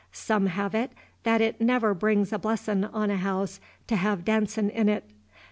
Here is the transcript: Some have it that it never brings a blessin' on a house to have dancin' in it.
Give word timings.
Some 0.11 0.47
have 0.47 0.73
it 0.73 0.93
that 1.21 1.41
it 1.41 1.61
never 1.61 1.93
brings 1.93 2.33
a 2.33 2.39
blessin' 2.39 2.85
on 2.85 3.11
a 3.11 3.17
house 3.17 3.59
to 3.85 3.97
have 3.97 4.25
dancin' 4.25 4.71
in 4.71 4.89
it. 4.89 5.07